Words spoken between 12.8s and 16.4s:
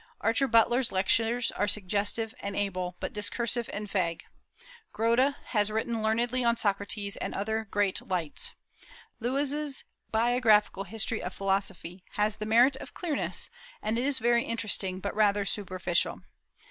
clearness, and is very interesting, but rather superficial.